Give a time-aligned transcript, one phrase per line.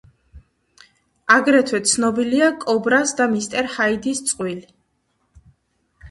[1.33, 4.65] აგრეთვე ცნობილია კობრას და მისტერ ჰაიდის წყვილი.